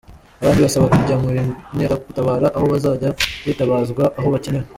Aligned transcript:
Abandi 0.41 0.61
basaba 0.65 0.91
kujya 0.93 1.15
mu 1.21 1.29
Nkeragutabara 1.75 2.47
aho 2.57 2.65
bazajya 2.73 3.09
bitabazwa 3.45 4.03
aho 4.19 4.27
bakenewe. 4.33 4.67